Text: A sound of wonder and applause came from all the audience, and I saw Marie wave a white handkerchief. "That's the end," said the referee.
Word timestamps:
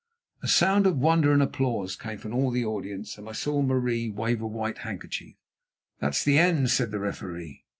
A 0.41 0.47
sound 0.47 0.87
of 0.87 0.97
wonder 0.97 1.31
and 1.31 1.43
applause 1.43 1.95
came 1.95 2.17
from 2.17 2.33
all 2.33 2.49
the 2.49 2.65
audience, 2.65 3.19
and 3.19 3.29
I 3.29 3.33
saw 3.33 3.61
Marie 3.61 4.09
wave 4.09 4.41
a 4.41 4.47
white 4.47 4.79
handkerchief. 4.79 5.35
"That's 5.99 6.23
the 6.23 6.39
end," 6.39 6.71
said 6.71 6.89
the 6.89 6.97
referee. 6.97 7.63